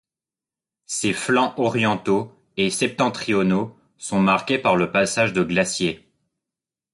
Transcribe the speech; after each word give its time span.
Ses 0.87 1.13
flancs 1.13 1.53
orientaux 1.59 2.33
et 2.57 2.71
septentrionaux 2.71 3.77
sont 3.99 4.19
marqués 4.19 4.57
par 4.57 4.75
le 4.75 4.89
passage 4.91 5.31
de 5.31 5.43
glaciers. 5.43 6.11